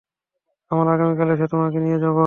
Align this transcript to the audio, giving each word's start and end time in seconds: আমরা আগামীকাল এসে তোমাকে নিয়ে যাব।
আমরা 0.71 0.89
আগামীকাল 0.93 1.29
এসে 1.31 1.45
তোমাকে 1.47 1.77
নিয়ে 1.79 1.99
যাব। 2.03 2.17